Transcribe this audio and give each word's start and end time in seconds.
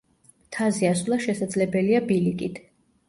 მთაზე 0.45 0.89
ასვლა 0.93 1.19
შესაძლებელია 1.25 2.01
ბილიკით. 2.09 2.59